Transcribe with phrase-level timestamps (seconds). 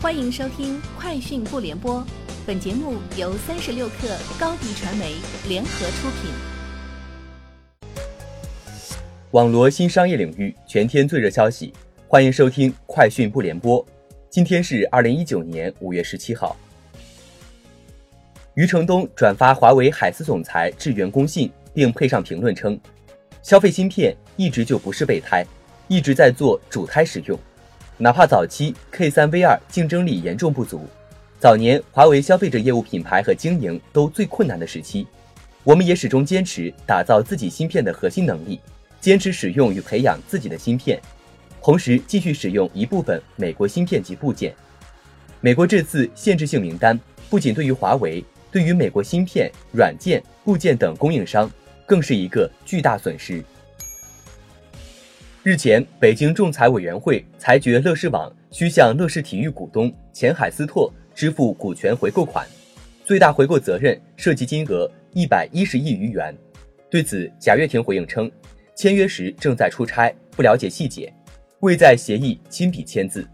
[0.00, 1.96] 欢迎收听《快讯不联播》，
[2.46, 5.16] 本节目由三十六克高低传媒
[5.48, 6.30] 联合出品。
[9.32, 11.72] 网罗新商业领域全天最热消息，
[12.06, 13.84] 欢迎收听《快讯不联播》。
[14.30, 16.56] 今天是二零一九年五月十七号。
[18.54, 22.78] 余承东转发华为海思总裁致员工信，并配上评论称
[23.42, 25.44] ：“消费芯片一直就不是备胎，
[25.88, 27.36] 一直在做主胎使用。”
[28.00, 30.86] 哪怕早期 K 三 V 二竞争力严重不足，
[31.40, 35.04] 早年华为消费者业务品牌和经营都最困难的时期，
[35.64, 38.60] 我们也始终坚持打造自己芯片的核心能力，
[39.00, 41.00] 坚持使用与培养自己的芯片，
[41.60, 44.54] 同时继续使用一部分美国芯片及部件。
[45.40, 51.50] 美国这次限制性名单不仅对于华为，对于美国芯片、软件、部件等供应商
[51.84, 53.44] 更是一个巨大损失。
[55.48, 62.46] 日前，北京仲裁委员会裁决乐视网需向乐视体育股东前海思拓支付股权回购款，
[63.02, 66.36] 最大回购责任涉及金额一百一十亿余元。
[66.90, 68.30] 对此，贾跃亭回应称，
[68.76, 71.10] 签约时正在出差，不了解细节，
[71.60, 73.26] 未在协议亲笔签字。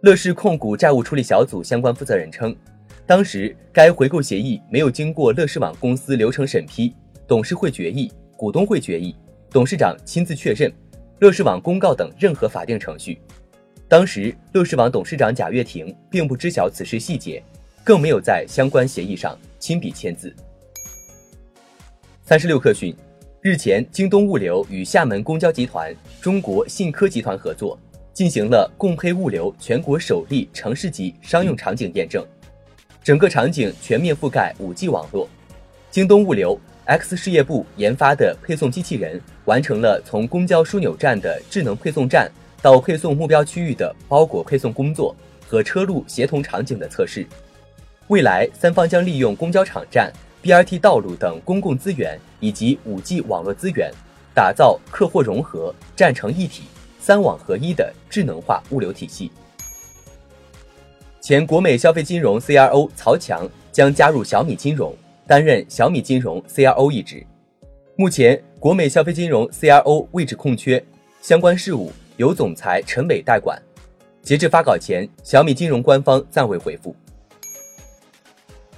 [0.00, 2.56] 乐视控股债务处理小组相关负责人称，
[3.04, 6.94] 当时该回购协议没有经过乐视网公司流程审批，
[7.28, 9.14] 董事会决议、股东会决议、
[9.50, 10.72] 董事长亲自确认。
[11.24, 13.18] 乐视网公告等任何法定程序，
[13.88, 17.42] 当时乐视网董事长贾跃亭并不知晓此事细节，
[17.82, 20.30] 更没有在相关协议上亲笔签字。
[22.24, 22.94] 三十六氪讯，
[23.40, 27.78] 日前，京东物流与厦门公交集团、中国信科集团合作，
[28.12, 32.22] 进行了共配物流全国首例城市级商用场景验证，
[33.02, 35.26] 整个场景全面覆盖五 G 网络。
[35.90, 36.60] 京东物流。
[36.86, 45.16] X 事业部研发的配送机器人完成了从公交枢纽站的智能配送站到配送目标区域的包裹配送工作
[45.48, 47.26] 和车路协同场景的测试。
[48.08, 50.12] 未来，三方将利用公交场站、
[50.42, 53.90] BRT 道路等公共资源以及 5G 网络资源，
[54.34, 56.64] 打造客货融合、站成一体、
[57.00, 59.32] 三网合一的智能化物流体系。
[61.22, 64.94] 前国美消费金融 CRO 曹强将加入小米金融。
[65.26, 67.24] 担任小米金融 CRO 一职，
[67.96, 70.84] 目前国美消费金融 CRO 位置空缺，
[71.22, 73.60] 相关事务由总裁陈伟代管。
[74.20, 76.94] 截至发稿前，小米金融官方暂未回复。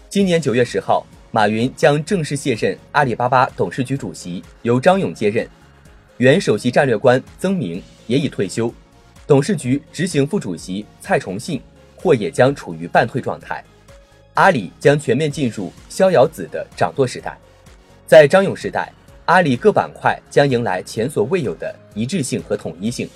[0.09, 5.45] 今年九月十号，马云将正式卸任阿里巴巴董事局主席，由张勇接任。
[6.19, 8.73] 原首席战略官曾明也已退休，
[9.27, 11.61] 董事局执行副主席蔡崇信
[11.97, 13.65] 或也将处于半退状态。
[14.37, 17.37] 阿里将全面进入逍遥子的掌舵时代，
[18.07, 18.93] 在张勇时代，
[19.25, 23.09] 阿里各板块将迎来前所未有的一致性和统一性。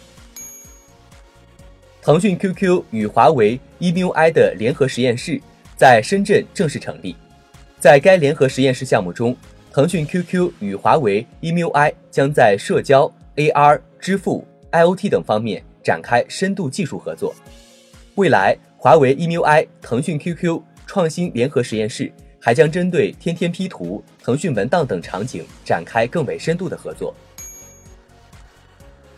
[2.01, 5.39] 腾讯 QQ 与华为 EMUI 的联合实验室
[5.77, 7.15] 在深圳正式成立，
[7.79, 9.37] 在该联合实验室项目中，
[9.71, 14.43] 腾讯 QQ 与华为 EMUI 将在社交、AR、支付、
[14.73, 17.35] IoT 等方面展开深度技术合作。
[18.15, 20.63] 未来，华为 EMUI、腾讯 QQ。
[20.93, 27.15] 创新联合实验室还将针对天天 P 图、腾讯文档等场景展开更为深度的合作。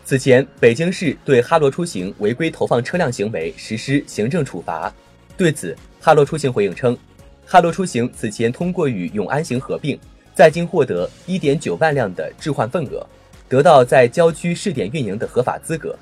[0.05, 4.93] 此前，北京市对哈罗出行违规投放车辆行为实施行政处罚。
[5.35, 6.95] 对此，哈罗出行回应称，
[7.43, 9.99] 哈罗出行此前通过与永安行合并，
[10.35, 13.03] 在京获得1.9万辆的置换份额，
[13.49, 15.97] 得到在郊区试点运营的合法资格。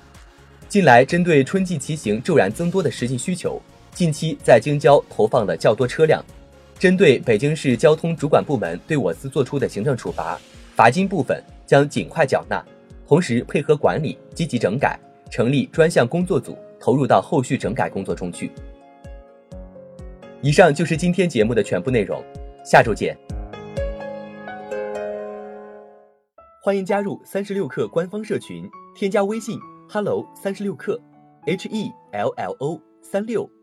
[0.68, 3.62] 近来，针对春季骑行骤然增多的实际需求。
[3.94, 6.24] 近期在京郊投放了较多车辆，
[6.80, 10.40] 针对北京市交通主管部门对我司作出的行政处罚，
[10.76, 12.64] 罚金部分将尽快缴纳，
[13.06, 14.98] 同时配合管理，积极整改，
[15.30, 18.50] 成立专项工作组，投入到后续整改工作中去。
[20.42, 22.24] 以上就是今天节目的全部内容，
[22.64, 23.16] 下周见。
[26.64, 29.60] 欢迎加入三十六氪官方社群，添加微信
[29.90, 30.98] hello 三十六氪
[31.46, 33.50] ，h e l l o 三六。